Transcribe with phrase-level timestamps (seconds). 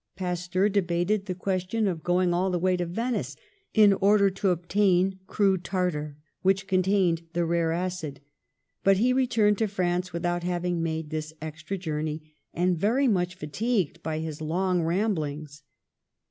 [0.15, 3.35] Pasteur debated the question of going all the way to Venice
[3.75, 8.19] in order to obtain crude tartar which contained the rare acid,
[8.83, 13.07] but he re turned to France without having made this ex tra journey and very
[13.07, 15.61] much fatigued by his long ramblings.